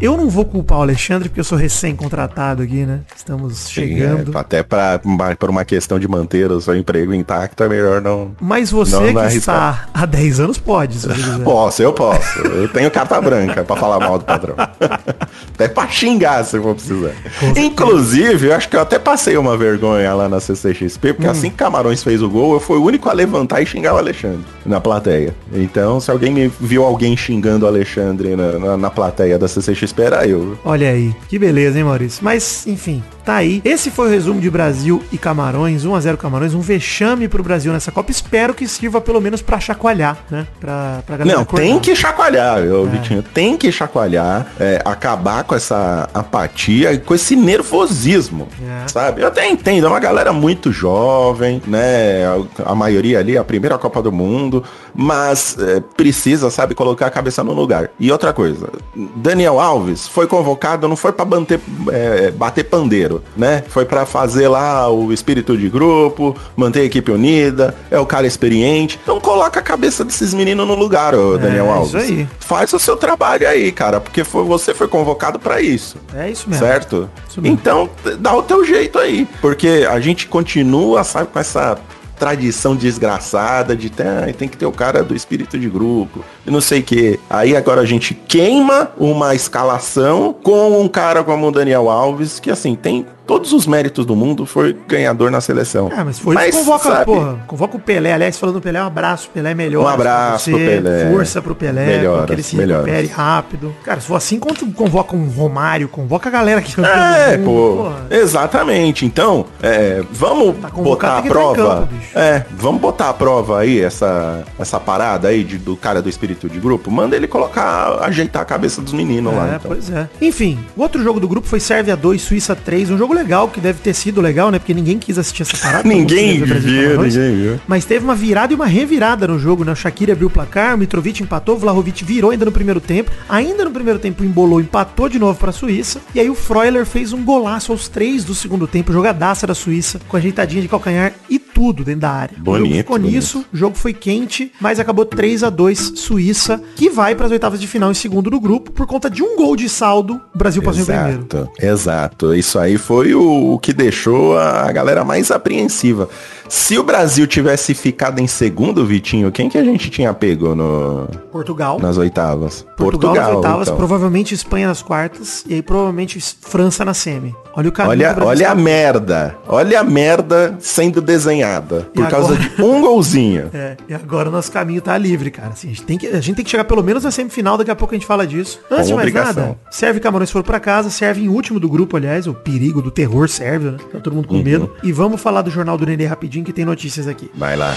[0.00, 3.00] Eu não vou culpar o Alexandre, porque eu sou recém-contratado aqui, né?
[3.16, 4.36] Estamos chegando.
[4.36, 5.00] É, até pra,
[5.38, 8.32] por uma questão de manter o seu emprego intacto, é melhor não.
[8.40, 11.16] Mas você Não que vai está há 10 anos pode, se você.
[11.42, 12.40] Posso, eu posso.
[12.40, 14.54] Eu tenho carta branca pra falar mal do patrão.
[15.54, 17.12] até pra xingar se for precisar.
[17.56, 21.56] Inclusive, eu acho que eu até passei uma vergonha lá na CCXP, porque assim que
[21.56, 24.80] Camarões fez o gol, eu fui o único a levantar e xingar o Alexandre na
[24.80, 25.34] plateia.
[25.52, 29.85] Então, se alguém me viu alguém xingando o Alexandre na, na, na plateia da CCXP,
[29.86, 30.58] espera eu.
[30.64, 32.22] Olha aí, que beleza, hein, Maurício?
[32.22, 33.62] Mas, enfim, tá aí.
[33.64, 37.90] Esse foi o resumo de Brasil e Camarões, 1x0 Camarões, um vexame pro Brasil nessa
[37.90, 38.10] Copa.
[38.10, 40.46] Espero que sirva pelo menos pra chacoalhar, né?
[40.60, 41.64] Pra, pra galera Não, acordar.
[41.66, 43.22] tem que chacoalhar, viu, Vitinho.
[43.22, 48.88] Tem que chacoalhar, é, acabar com essa apatia e com esse nervosismo, É.
[48.88, 49.22] sabe?
[49.22, 52.24] Eu até entendo, é uma galera muito jovem, né?
[52.64, 54.62] A, a maioria ali, a primeira Copa do Mundo,
[54.94, 57.90] mas é, precisa, sabe, colocar a cabeça no lugar.
[58.00, 58.68] E outra coisa,
[59.16, 59.75] Daniel Alves
[60.08, 61.60] foi convocado, não foi pra bater,
[61.90, 63.62] é, bater pandeiro, né?
[63.68, 68.26] Foi pra fazer lá o espírito de grupo, manter a equipe unida, é o cara
[68.26, 68.98] experiente.
[69.02, 71.94] Então coloca a cabeça desses meninos no lugar, ô Daniel Alves.
[71.94, 72.28] É, isso aí.
[72.40, 75.96] Faz o seu trabalho aí, cara, porque foi, você foi convocado pra isso.
[76.14, 76.64] É isso mesmo.
[76.64, 77.10] Certo?
[77.28, 77.54] Isso mesmo.
[77.54, 79.28] Então, dá o teu jeito aí.
[79.40, 81.78] Porque a gente continua, sabe, com essa
[82.18, 86.60] tradição desgraçada de ter, tem que ter o cara do espírito de grupo e não
[86.60, 87.20] sei o que.
[87.28, 92.50] Aí agora a gente queima uma escalação com um cara como o Daniel Alves, que
[92.50, 95.90] assim, tem todos os méritos do mundo, foi ganhador na seleção.
[95.94, 98.12] Ah, mas foi isso convoca, sabe, porra, convoca o Pelé.
[98.12, 99.84] Aliás, falando do Pelé, um abraço, Pelé melhor.
[99.84, 101.10] Um abraço pro Pelé.
[101.10, 102.86] Força pro Pelé, Melhoras, que ele se melhoras.
[102.86, 103.74] recupere rápido.
[103.84, 108.06] Cara, se for assim, convoca um Romário, convoca a galera que É, mundo, pô, porra.
[108.10, 109.04] exatamente.
[109.04, 111.56] Então, é, vamos Tá botar a prova.
[111.80, 116.08] campo, é, vamos botar a prova aí, essa, essa parada aí de- do cara do
[116.08, 116.90] espírito de grupo.
[116.90, 119.44] Manda ele colocar, ajeitar a cabeça dos meninos lá.
[119.52, 119.70] É, Então.
[119.70, 120.08] pois é.
[120.20, 122.90] Enfim, o outro jogo do grupo foi Sérvia 2, Suíça 3.
[122.90, 124.58] Um jogo legal, que deve ter sido legal, né?
[124.58, 125.86] Porque ninguém quis assistir essa parada.
[125.96, 127.60] Ninguém viu, ninguém viu.
[127.66, 129.72] Mas teve uma virada e uma revirada no jogo, né?
[129.72, 133.10] O Shaqiri abriu o placar, o Mitrovic empatou, o Vlahovic virou ainda no primeiro tempo.
[133.28, 136.00] Ainda no primeiro tempo embolou, empatou de novo pra Suíça.
[136.14, 140.00] E aí o Freuler fez um golaço aos três do segundo tempo, jogadaça da Suíça,
[140.08, 142.36] com ajeitadinha de calcanhar e tudo dentro da área.
[142.36, 143.14] o Bonito, ficou bonito.
[143.14, 147.32] nisso, o jogo foi quente, mas acabou 3 a 2 Suíça, que vai para as
[147.32, 150.38] oitavas de final em segundo do grupo, por conta de um gol de saldo, o
[150.38, 151.26] Brasil passou em primeiro.
[151.26, 152.34] Exato, exato.
[152.34, 156.10] Isso aí foi o, o que deixou a galera mais apreensiva.
[156.46, 161.08] Se o Brasil tivesse ficado em segundo, Vitinho, quem que a gente tinha pego no,
[161.32, 161.80] Portugal.
[161.80, 162.66] nas oitavas?
[162.76, 163.76] Portugal, nas oitavas, então.
[163.76, 167.34] provavelmente Espanha nas quartas e aí provavelmente França na semi.
[167.56, 169.36] Olha o caminho Olha, o olha a merda.
[169.48, 171.45] Olha a merda sendo desenhada.
[171.94, 172.50] E Por causa agora?
[172.50, 173.50] de um golzinho.
[173.56, 175.50] É, e agora o nosso caminho tá livre, cara.
[175.50, 177.70] Assim, a, gente tem que, a gente tem que chegar pelo menos na semifinal, daqui
[177.70, 178.60] a pouco a gente fala disso.
[178.70, 179.42] Antes de mais obrigação.
[179.48, 182.90] nada, serve Camarões foram pra casa, serve em último do grupo, aliás, o perigo do
[182.90, 183.78] terror serve, né?
[183.92, 184.38] Tá todo mundo Uhum.
[184.38, 184.72] com medo.
[184.82, 187.30] E vamos falar do Jornal do Nenê rapidinho, que tem notícias aqui.
[187.34, 187.74] Vai lá.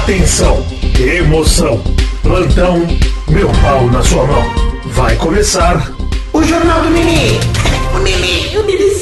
[0.00, 0.64] Atenção,
[0.98, 1.82] emoção,
[2.22, 2.78] plantão,
[3.28, 4.42] meu pau na sua mão.
[4.86, 5.92] Vai começar
[6.32, 7.38] o Jornal do Nenê.
[7.94, 8.92] O Nenê, o Nenê.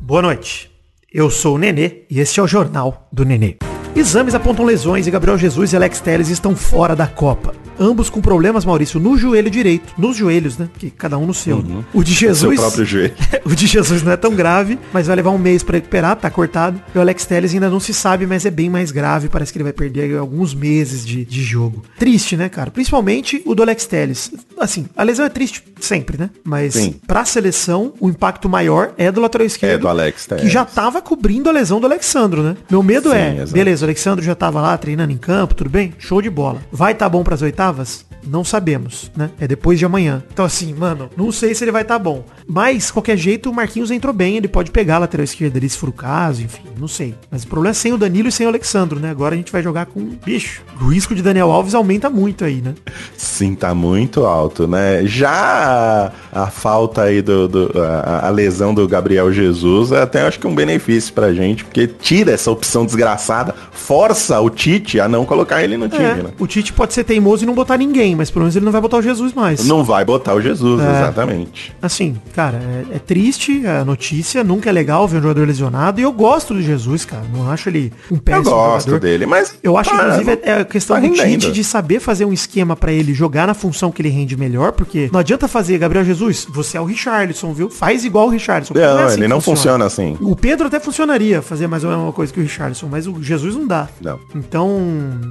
[0.00, 0.67] Boa noite.
[1.10, 3.67] Eu sou o Nenê e este é o Jornal do Nenê.
[3.94, 7.54] Exames apontam lesões e Gabriel Jesus e Alex Telles estão fora da Copa.
[7.80, 9.94] Ambos com problemas, Maurício, no joelho direito.
[9.96, 10.68] Nos joelhos, né?
[10.78, 11.64] Que cada um no seu.
[11.94, 12.58] O de Seu Jesus.
[12.58, 13.14] próprio joelho.
[13.46, 16.28] o de Jesus não é tão grave, mas vai levar um mês pra recuperar, tá
[16.28, 16.80] cortado.
[16.92, 19.28] E o Alex Telles ainda não se sabe, mas é bem mais grave.
[19.28, 21.84] Parece que ele vai perder alguns meses de, de jogo.
[21.96, 22.68] Triste, né, cara?
[22.72, 24.32] Principalmente o do Alex Telles.
[24.58, 26.30] Assim, a lesão é triste sempre, né?
[26.42, 26.96] Mas Sim.
[27.06, 29.74] pra seleção, o impacto maior é do lateral esquerdo.
[29.74, 30.42] É do Alex Telles.
[30.42, 32.56] Que já tava cobrindo a lesão do Alexandro, né?
[32.68, 33.52] Meu medo Sim, é, exato.
[33.52, 35.94] beleza, o Alexandro já tava lá treinando em campo, tudo bem?
[35.98, 36.60] Show de bola.
[36.72, 38.06] Vai tá bom pras oitavas?
[38.26, 39.30] Não sabemos, né?
[39.40, 40.22] É depois de amanhã.
[40.32, 42.24] Então assim, mano, não sei se ele vai tá bom.
[42.46, 45.78] Mas, qualquer jeito, o Marquinhos entrou bem, ele pode pegar a lateral esquerda ali se
[45.78, 47.14] for o caso, enfim, não sei.
[47.30, 49.10] Mas o problema é sem o Danilo e sem o Alexandro, né?
[49.10, 50.62] Agora a gente vai jogar com bicho.
[50.80, 52.74] O risco de Daniel Alves aumenta muito aí, né?
[53.16, 55.06] Sim, tá muito alto, né?
[55.06, 60.22] Já a, a falta aí do, do- a, a lesão do Gabriel Jesus é até
[60.26, 65.08] acho que um benefício pra gente, porque tira essa opção desgraçada, força o Tite a
[65.08, 66.30] não colocar ele no time, É, né?
[66.38, 68.80] o Tite pode ser teimoso e não botar ninguém, mas pelo menos ele não vai
[68.80, 69.64] botar o Jesus mais.
[69.66, 70.90] Não vai botar o Jesus, É.
[70.90, 71.74] exatamente.
[71.80, 72.58] Assim, cara,
[72.92, 76.00] é, é triste a notícia, nunca é legal ver um jogador lesionado.
[76.00, 77.24] E eu gosto do Jesus, cara.
[77.32, 79.00] Não acho ele um Eu péssimo gosto jogador.
[79.06, 82.00] dele, mas Eu acho, tá, inclusive, é é a questão tá do Tite de saber
[82.00, 85.46] fazer um esquema pra ele jogar na função que ele rende melhor, porque não adianta
[85.48, 87.68] fazer, Gabriel Jesus, você é o Richarlison, viu?
[87.70, 88.74] Faz igual o Richarlison.
[88.74, 90.16] Não, é assim ele não funciona assim.
[90.20, 93.22] O Pedro até funcionaria fazer mais ou menos uma coisa que o Richardson, mas o
[93.22, 93.88] Jesus não dá.
[94.00, 94.18] Não.
[94.34, 94.80] Então,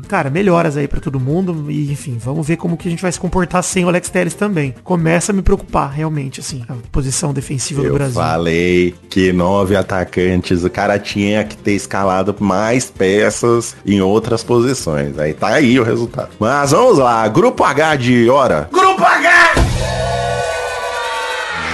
[0.07, 3.11] cara, melhoras aí pra todo mundo e enfim, vamos ver como que a gente vai
[3.11, 4.73] se comportar sem o Alex Telles também.
[4.83, 8.13] Começa a me preocupar realmente assim, a posição defensiva do Eu Brasil.
[8.13, 15.17] falei que nove atacantes, o cara tinha que ter escalado mais peças em outras posições.
[15.17, 16.29] Aí tá aí o resultado.
[16.39, 18.69] Mas vamos lá, grupo H de hora.
[18.71, 18.96] Grupo H.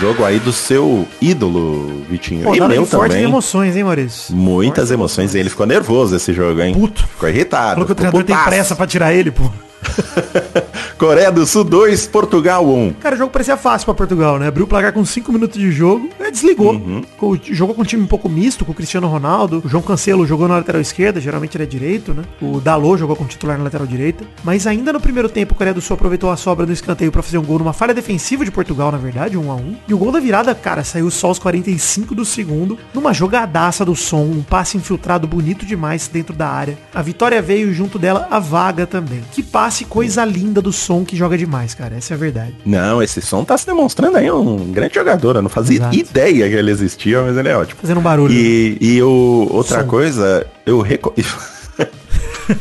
[0.03, 2.43] Jogo aí do seu ídolo, Vitinho.
[2.43, 3.23] Pô, e dado meu também.
[3.23, 4.35] emoções, hein, Maurício?
[4.35, 5.33] Muitas emoções.
[5.33, 6.73] Ele ficou nervoso esse jogo, hein?
[6.73, 7.07] Puto.
[7.07, 7.75] Ficou irritado.
[7.75, 8.49] Falou que o treinador tem putaço.
[8.49, 9.43] pressa pra tirar ele, pô.
[10.97, 12.93] Coreia do Sul 2, Portugal 1.
[12.93, 14.47] Cara, o jogo parecia fácil pra Portugal, né?
[14.47, 16.79] Abriu o placar com 5 minutos de jogo, aí desligou.
[17.17, 19.61] Co- Jogou com um time um pouco misto, com o Cristiano Ronaldo.
[19.65, 22.23] O João Cancelo jogou na lateral esquerda, geralmente ele é direito, né?
[22.41, 24.23] O Dalot jogou como titular na lateral direita.
[24.43, 27.21] Mas ainda no primeiro tempo, o Coreia do Sul aproveitou a sobra do escanteio pra
[27.23, 29.97] fazer um gol numa falha defensiva de Portugal, na verdade, 1 a 1 E o
[29.97, 34.41] gol da virada, cara, saiu só aos 45 do segundo, numa jogadaça do som, um
[34.43, 36.77] passe infiltrado bonito demais dentro da área.
[36.93, 39.21] A vitória veio junto dela a vaga também.
[39.31, 41.95] Que passe coisa linda do som que joga demais, cara.
[41.95, 42.53] Essa é a verdade.
[42.65, 45.37] Não, esse som tá se demonstrando aí um grande jogador.
[45.37, 45.95] Eu não fazia Exato.
[45.95, 47.79] ideia que ele existia, mas ele é ótimo.
[47.81, 48.33] Fazendo um barulho.
[48.33, 49.87] E, e o, outra Som.
[49.87, 51.13] coisa, eu reco...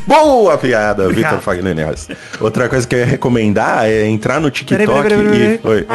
[0.06, 1.08] Boa piada.
[1.08, 2.08] Vitor Fagner Neves.
[2.40, 5.68] Outra coisa que eu ia recomendar é entrar no TikTok Peraí, peraí, peraí, e...
[5.68, 5.86] Oi.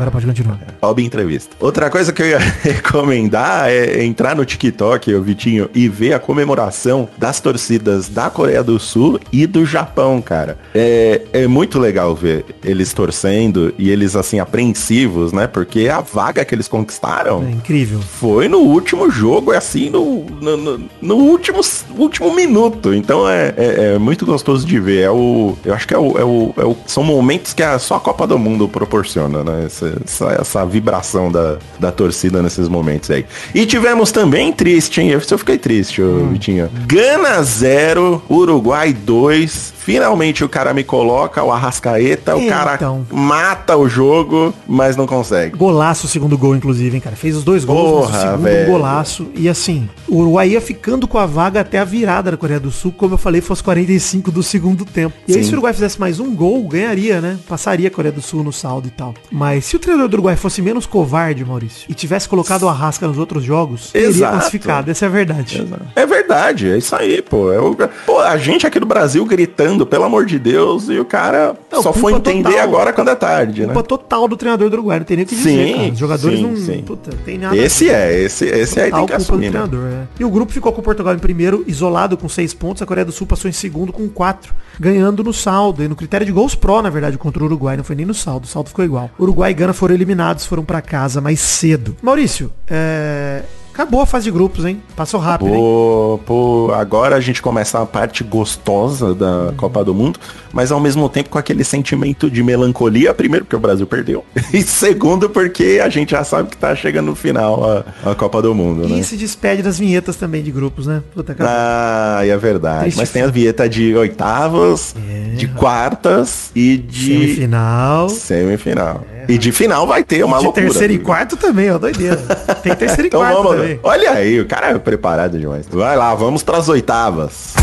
[0.00, 0.58] Agora pode continuar.
[0.80, 1.54] Óbvio entrevista.
[1.60, 6.18] Outra coisa que eu ia recomendar é entrar no TikTok, o Vitinho, e ver a
[6.18, 10.56] comemoração das torcidas da Coreia do Sul e do Japão, cara.
[10.74, 15.46] É, é muito legal ver eles torcendo e eles, assim, apreensivos, né?
[15.46, 18.00] Porque a vaga que eles conquistaram É incrível.
[18.00, 21.60] foi no último jogo, é assim, no, no, no- último,
[21.98, 22.94] último minuto.
[22.94, 25.00] Então é, é, é muito gostoso de ver.
[25.02, 27.78] É o, eu acho que é o, é o, é o- são momentos que a,
[27.78, 29.64] só a Copa do Mundo proporciona, né?
[29.66, 33.24] Essa, essa, essa vibração da, da torcida nesses momentos aí.
[33.54, 35.10] E tivemos também triste, hein?
[35.10, 36.70] Eu, fiquei triste, ô, Vitinho.
[36.86, 39.79] Gana 0, Uruguai 2.
[39.84, 43.06] Finalmente o cara me coloca, o Arrascaeta, o cara Então.
[43.10, 45.56] mata o jogo, mas não consegue.
[45.56, 47.16] Golaço o segundo gol, inclusive, hein, cara.
[47.16, 48.68] Fez os dois gols, Porra, o segundo velho.
[48.68, 49.26] um golaço.
[49.34, 52.70] E assim, o Uruguai ia ficando com a vaga até a virada da Coreia do
[52.70, 55.16] Sul, como eu falei, fosse 45 do segundo tempo.
[55.26, 57.38] E aí, se o Uruguai fizesse mais um gol, ganharia, né?
[57.48, 59.14] Passaria a Coreia do Sul no saldo e tal.
[59.30, 63.06] Mas se o treinador do Uruguai fosse menos covarde, Maurício, e tivesse colocado o Arrasca
[63.08, 64.32] nos outros jogos, teria Exato.
[64.36, 64.90] classificado.
[64.90, 65.66] Essa é a verdade.
[65.96, 67.50] É verdade, é isso aí, pô.
[67.52, 71.04] É o- pô, a gente aqui do Brasil gritando, pelo amor de Deus, e o
[71.04, 72.62] cara Não, só foi entender total.
[72.62, 73.66] agora quando é tarde, né?
[73.72, 75.92] Culpa total do treinador do Uruguai, não tem nem o que dizer, Sim, cara.
[75.92, 76.56] Os jogadores sim, não.
[76.56, 76.82] sim.
[76.82, 77.56] Puta, tem nada.
[77.56, 79.60] Esse é, esse, esse aí tem que assumir, né?
[79.60, 80.06] é.
[80.20, 82.82] E o grupo ficou com o Portugal em primeiro, isolado com seis pontos.
[82.82, 85.82] A Coreia do Sul passou em segundo com quatro, ganhando no saldo.
[85.82, 87.76] E no critério de gols pró, na verdade, contra o Uruguai.
[87.76, 89.10] Não foi nem no saldo, o saldo ficou igual.
[89.18, 91.96] Uruguai e Gana foram eliminados, foram pra casa mais cedo.
[92.02, 93.42] Maurício, é...
[93.80, 94.82] acabou a fase de grupos, hein?
[94.94, 95.54] Passou rápido, hein?
[95.54, 100.20] Pô, pô, agora a gente começa a parte gostosa da Copa do Mundo,
[100.52, 104.62] mas ao mesmo tempo com aquele sentimento de melancolia, primeiro porque o Brasil perdeu, e
[104.62, 107.64] segundo porque a gente já sabe que tá chegando no final
[108.04, 108.98] a, a Copa do Mundo, né?
[108.98, 111.02] E se despede das vinhetas também de grupos, né?
[111.14, 111.52] Puta, acabou.
[111.56, 112.82] Ah, é verdade.
[112.82, 114.94] Triste Mas tem a vinheta de oitavas,
[115.36, 118.08] de quartas e de Semifinal.
[118.10, 119.06] semifinal.
[119.28, 120.66] E de final vai ter uma de loucura.
[120.66, 122.16] terceiro e quarto também, ó, doideira.
[122.62, 123.80] Tem terceiro e Então quarto vamos, também.
[123.82, 125.66] olha aí, o cara é preparado demais.
[125.68, 127.54] Vai lá, vamos pras oitavas.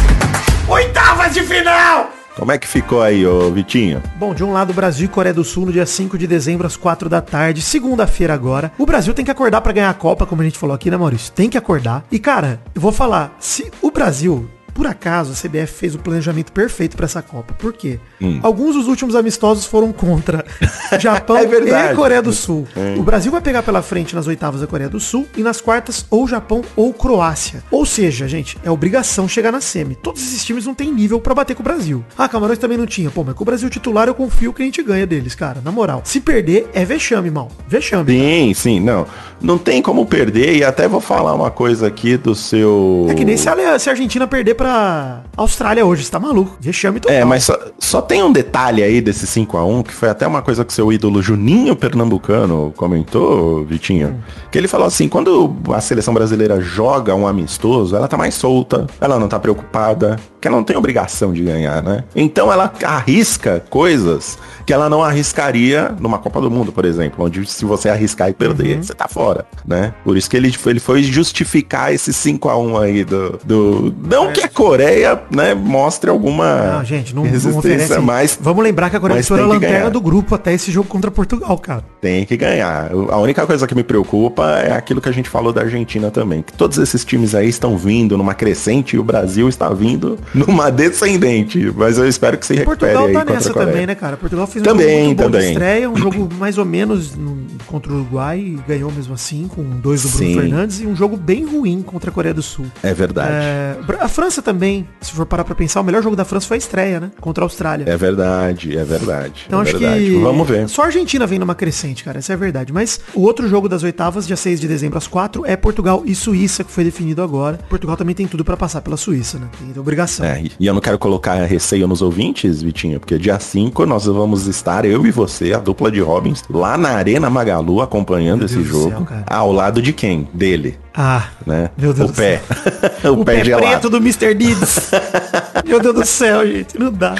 [0.68, 2.12] Oitavas de final!
[2.36, 4.02] Como é que ficou aí, ô Vitinho?
[4.18, 6.78] Bom, de um lado, Brasil e Coreia do Sul no dia 5 de dezembro, às
[6.78, 8.72] 4 da tarde, segunda-feira agora.
[8.78, 10.98] O Brasil tem que acordar pra ganhar a Copa, como a gente falou aqui, né,
[10.98, 11.32] Maurício?
[11.34, 12.06] Tem que acordar.
[12.12, 16.52] E, cara, eu vou falar, se o Brasil, por acaso, a CBF fez o planejamento
[16.52, 17.56] perfeito pra essa Copa.
[17.56, 18.00] Por quê?
[18.42, 20.46] Alguns dos últimos amistosos foram contra
[21.00, 22.68] Japão É e Coreia do Sul.
[22.98, 26.06] O Brasil vai pegar pela frente nas oitavas a Coreia do Sul e nas quartas
[26.10, 27.64] ou Japão ou Croácia.
[27.72, 29.96] Ou seja, gente, é obrigação chegar na semi.
[29.96, 32.04] Todos esses times não têm nível pra bater com o Brasil.
[32.18, 33.10] Ah, Camarões também não tinha.
[33.12, 35.62] Pô, mas com o Brasil titular eu confio que a gente ganha deles, cara.
[35.64, 36.02] Na moral.
[36.04, 37.50] Se perder, é vexame, mal.
[37.68, 38.12] Vexame.
[38.12, 39.06] Sim, sim, não.
[39.40, 43.06] Não tem como perder e até vou falar uma coisa aqui do seu...
[43.10, 46.58] É que nem se a, se a Argentina perder pra Austrália hoje, você tá maluco.
[46.60, 47.16] Vexame total.
[47.16, 50.26] É, mas só, só tem um detalhe aí desse 5 a 1 que foi até
[50.26, 54.24] uma coisa que seu ídolo Juninho Pernambucano comentou, Vitinho.
[54.50, 58.88] Que ele falou assim, quando a seleção brasileira joga um amistoso, ela tá mais solta,
[59.02, 62.04] ela não tá preocupada, que ela não tem obrigação de ganhar, né?
[62.16, 67.46] Então ela arrisca coisas que ela não arriscaria numa Copa do Mundo, por exemplo, onde
[67.46, 69.94] se você arriscar e perder, você tá fora, né?
[70.04, 73.40] Por isso que ele, ele foi justificar esse 5 a 1 aí do...
[73.44, 78.36] do não que a Coreia, né, mostre alguma Não, gente, não, não resistência, oferece.
[78.36, 79.90] mas Vamos lembrar que a Coreia do Sul era a lanterna ganhar.
[79.90, 81.84] do grupo até esse jogo contra Portugal, cara.
[82.02, 82.92] tem que ganhar.
[83.10, 86.42] A única coisa que me preocupa é aquilo que a gente falou da Argentina também,
[86.42, 90.70] que todos esses times aí estão vindo numa crescente e o Brasil está vindo numa
[90.72, 94.18] descendente, mas eu espero que se recupere Portugal aí tá nessa também, né, cara?
[94.18, 95.52] Portugal fez um Também, jogo muito bom de também.
[95.52, 99.64] estreia, um jogo mais ou menos no- contra o Uruguai e ganhou mesmo assim, com
[99.64, 100.40] dois do Bruno Sim.
[100.40, 102.66] Fernandes, e um jogo bem ruim contra a Coreia do Sul.
[102.84, 103.30] É verdade.
[103.32, 106.56] É, a França também, se for parar pra pensar, o melhor jogo da França foi
[106.56, 107.12] a estreia, né?
[107.20, 107.86] Contra a Austrália.
[107.88, 109.44] É verdade, é verdade.
[109.48, 110.06] Então é acho verdade.
[110.06, 110.20] que.
[110.20, 110.68] Vamos ver.
[110.68, 112.20] Só a Argentina vem numa crescente, cara.
[112.20, 112.74] Essa é a verdade.
[112.74, 116.14] Mas o outro jogo das oitavas, dia 6 de dezembro às 4, é Portugal e
[116.14, 117.60] Suíça, que foi definido agora.
[117.70, 119.48] Portugal também tem tudo pra passar pela Suíça, né?
[119.58, 120.26] Tem obrigação.
[120.26, 124.48] É, e eu não quero colocar receio nos ouvintes, Vitinho, porque dia 5 nós vamos
[124.48, 128.90] estar, eu e você, a dupla de Robins, lá na Arena Magalu, acompanhando esse jogo.
[128.90, 130.28] céu, ao lado de quem?
[130.34, 131.70] Dele, Ah, né?
[131.78, 132.42] Meu Deus o do pé.
[133.06, 133.66] o, o pé, pé gelado.
[133.68, 134.34] preto do Mr.
[134.34, 134.92] Deeds.
[135.66, 136.78] Meu Deus do céu, gente.
[136.78, 137.16] Não dá.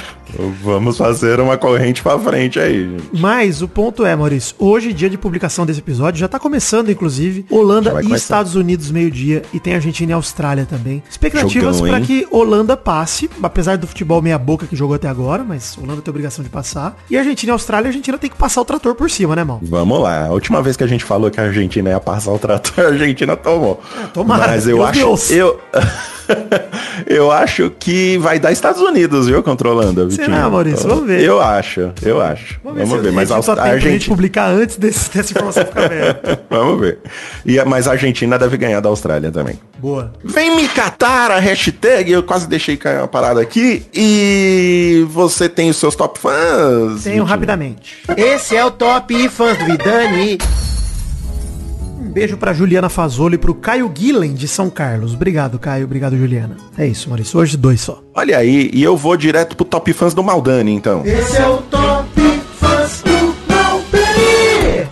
[0.62, 3.08] Vamos fazer uma corrente pra frente aí, gente.
[3.12, 7.46] Mas o ponto é, Maurício, hoje, dia de publicação desse episódio, já tá começando, inclusive,
[7.50, 8.16] Holanda e começar.
[8.16, 11.02] Estados Unidos meio-dia e tem Argentina e Austrália também.
[11.10, 15.76] Expectativas para que Holanda passe, apesar do futebol meia boca que jogou até agora, mas
[15.78, 16.96] Holanda tem obrigação de passar.
[17.10, 19.60] E Argentina e Austrália, a Argentina tem que passar o trator por cima, né, mal?
[19.62, 20.26] Vamos lá.
[20.26, 22.88] A última vez que a gente falou que a Argentina ia passar o trator, a
[22.88, 23.80] Argentina tomou.
[24.12, 24.98] tomara, Mas eu meu acho.
[25.00, 25.30] Deus.
[25.30, 25.60] Eu,
[27.06, 30.08] eu acho que vai dar Estados Unidos, viu, contra a Holanda.
[30.24, 30.88] Será, Maurício?
[30.88, 31.20] Vamos ver.
[31.22, 32.58] Eu acho, eu acho.
[32.64, 33.12] Vamos, se ver.
[33.12, 34.16] Mas a, gente só a tem pra gente Argentina.
[34.16, 36.20] publicar antes desse, dessa informação ficar velha.
[36.50, 36.98] Vamos ver.
[37.46, 39.58] E, mas a Argentina deve ganhar da Austrália também.
[39.78, 40.12] Boa.
[40.24, 43.86] Vem me catar a hashtag, eu quase deixei cair uma parada aqui.
[43.94, 47.04] E você tem os seus top fãs?
[47.04, 47.98] Tenho rapidamente.
[48.16, 50.38] Esse é o Top Fãs do Vidani.
[52.18, 55.14] Um beijo pra Juliana Fazolo e pro Caio Guilhem de São Carlos.
[55.14, 55.84] Obrigado, Caio.
[55.84, 56.56] Obrigado, Juliana.
[56.76, 57.38] É isso, Maurício.
[57.38, 58.02] Hoje dois só.
[58.12, 61.06] Olha aí, e eu vou direto pro top fãs do Maldani, então.
[61.06, 62.20] Esse é o Top
[62.58, 63.18] Fãs do.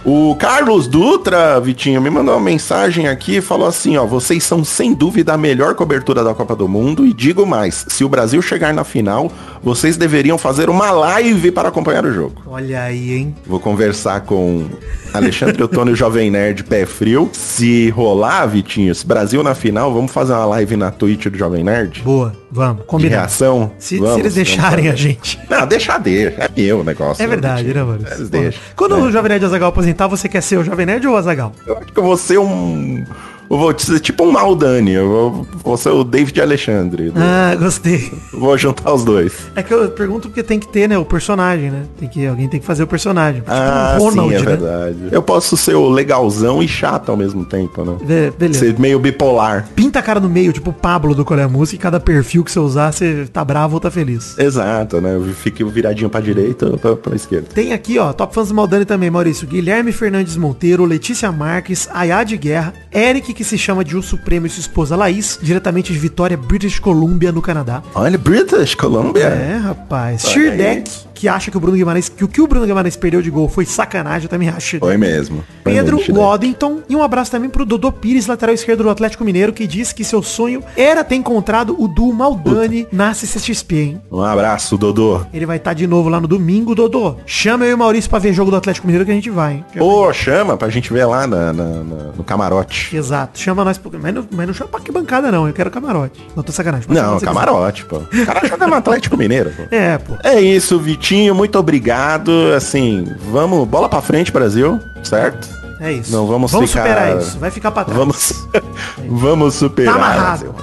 [0.09, 4.63] O Carlos Dutra, Vitinho, me mandou uma mensagem aqui e falou assim, ó, vocês são
[4.63, 8.41] sem dúvida a melhor cobertura da Copa do Mundo e digo mais, se o Brasil
[8.41, 9.33] chegar na final,
[9.67, 12.41] vocês deveriam fazer uma live para acompanhar o jogo.
[12.47, 13.35] Olha aí, hein?
[13.45, 14.65] Vou conversar com
[15.13, 17.29] Alexandre Ottoni, Jovem Nerd Pé Frio.
[17.33, 21.65] Se rolar, Vitinho, se Brasil na final, vamos fazer uma live na Twitch do Jovem
[21.65, 22.01] Nerd?
[22.03, 22.33] Boa.
[22.49, 22.83] Vamos.
[22.83, 23.17] De Combinado.
[23.23, 23.73] reação?
[23.77, 25.39] Se, se Vamos, eles vamos deixarem a gente.
[25.51, 26.43] Não, deixa deixa.
[26.43, 27.23] É meu o negócio.
[27.23, 28.07] É verdade, né, mano?
[28.09, 28.61] Eles deixam.
[28.77, 28.99] Quando É.
[29.01, 31.53] o Jovem Nerd Azagal aposentar, você quer ser o Jovem Nerd ou o Azagal?
[31.67, 33.05] Eu acho que eu vou ser um.
[33.49, 34.93] Eu vou ser tipo um Maldani.
[34.93, 37.13] Eu vou, vou ser o David Alexandre.
[37.17, 38.13] Ah, gostei.
[38.33, 39.33] Vou juntar os dois.
[39.55, 41.83] É que eu pergunto porque tem que ter, né, o personagem, né?
[41.99, 43.41] Tem que, alguém tem que fazer o personagem.
[43.41, 44.45] Tipo Ah, o Ronald, sim, é né?
[44.57, 44.97] verdade.
[45.13, 47.97] Eu posso ser o legalzão e chato ao mesmo tempo, né?
[48.03, 48.61] Be- beleza.
[48.61, 49.69] Ser meio bipolar.
[49.75, 52.51] Pinta a cara no meio, tipo o Pablo do Colé Música, e cada perfil que
[52.51, 54.37] você usar, você tá bravo ou tá feliz.
[54.39, 55.15] Exato, né?
[55.15, 57.47] Eu fico viradinho pra direita ou pra, pra esquerda.
[57.55, 59.47] Tem aqui, ó, Top Fãs do Maldani também, Maurício.
[59.47, 64.51] Guilherme Fernandes Monteiro, Letícia Marques, Ayad Guerra, Eric, que se chama de O Supremo e
[64.51, 67.83] sua esposa Laís, diretamente de Vitória, British Columbia, no Canadá.
[67.95, 69.27] Olha, British Columbia.
[69.27, 70.25] É, rapaz.
[70.25, 73.23] Olha Shirdek, que acha que o Bruno Guimarães, que o que o Bruno Guimarães perdeu
[73.23, 74.79] de gol foi sacanagem, eu também acho.
[74.79, 75.43] Foi mesmo.
[75.65, 75.99] Foi Pedro.
[76.13, 79.95] Waddington e um abraço também pro Dodô Pires, lateral esquerdo do Atlético Mineiro, que disse
[79.95, 84.01] que seu sonho era ter encontrado o duo Maldani na CCXP, hein?
[84.13, 85.23] Um abraço, Dodô.
[85.33, 87.17] Ele vai estar de novo lá no domingo, Dodô.
[87.25, 89.55] Chama eu e o Maurício pra ver jogo do Atlético Mineiro que a gente vai,
[89.55, 89.65] hein?
[89.81, 92.95] Ô, chama pra gente ver lá na, na- na- no camarote.
[92.95, 93.39] Exato.
[93.39, 96.21] Chama nós, pro- mas não, mas não chama pra que bancada não, eu quero camarote.
[96.37, 96.87] Não tô sacanagem.
[96.91, 97.97] Não, camarote, pô.
[97.99, 99.63] O cara joga no Atlético Mineiro, pô.
[99.71, 100.15] É, pô.
[100.23, 102.53] É isso, Vitinho, muito obrigado.
[102.57, 105.49] Assim, vamos, bola pra frente, Brasil, certo?
[105.79, 106.11] É isso.
[106.11, 107.39] Não vamos Vamos ficar- superar isso.
[107.39, 107.99] Vai ficar pra trás.
[107.99, 108.49] Vamos,
[109.11, 109.95] vamos superar.
[109.95, 110.55] Tá amarrado.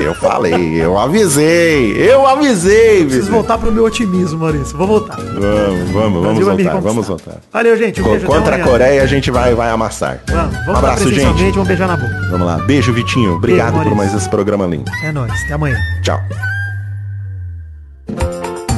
[0.00, 3.32] Eu falei, eu avisei, eu avisei, Preciso Vitinho.
[3.34, 4.76] voltar pro meu otimismo, Maurício.
[4.76, 5.16] Vou voltar.
[5.16, 7.34] Vamos, vamos, vamos me voltar, vamos voltar.
[7.52, 8.00] Valeu, gente.
[8.00, 8.26] Um Co- beijo.
[8.26, 8.58] Contra a.
[8.60, 10.20] Coreia a gente vai, vai amassar.
[10.28, 11.52] Vamos, vamos um abraço, gente.
[11.52, 12.28] vamos beijar na boca.
[12.30, 12.58] Vamos lá.
[12.58, 13.34] Beijo, Vitinho.
[13.36, 14.90] Obrigado Beijo, por mais esse programa lindo.
[15.04, 15.32] É nóis.
[15.44, 15.76] Até amanhã.
[16.02, 16.20] Tchau.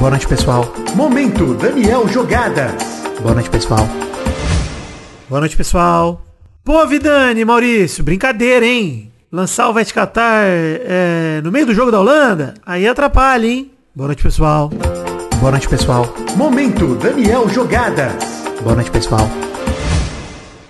[0.00, 0.64] Boa noite, pessoal.
[0.94, 2.72] Momento Daniel Jogadas.
[3.20, 3.86] Boa noite, pessoal.
[5.28, 6.22] Boa noite, pessoal.
[6.64, 9.12] Pô, Vidani, Maurício, brincadeira, hein?
[9.30, 12.54] Lançar o Vai Te Catar é, no meio do jogo da Holanda?
[12.64, 13.70] Aí atrapalha, hein?
[13.94, 14.70] Boa noite, pessoal.
[15.38, 16.06] Boa noite, pessoal.
[16.34, 18.14] Momento Daniel Jogadas.
[18.62, 19.28] Boa noite, pessoal.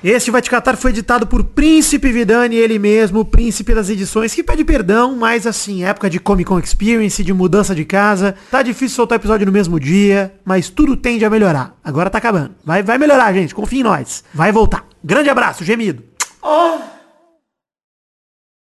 [0.03, 0.41] Este Vai
[0.79, 5.85] foi editado por Príncipe Vidani, ele mesmo, príncipe das edições, que pede perdão, mas assim,
[5.85, 9.79] época de Comic Con Experience, de mudança de casa, tá difícil soltar episódio no mesmo
[9.79, 11.77] dia, mas tudo tende a melhorar.
[11.85, 12.53] Agora tá acabando.
[12.65, 14.25] Vai, vai melhorar, gente, confia em nós.
[14.33, 14.87] Vai voltar.
[15.05, 16.03] Grande abraço, gemido.
[16.43, 16.79] Oh,